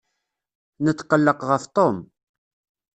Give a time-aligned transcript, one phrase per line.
[0.83, 1.97] Netqelleq ɣef Tom.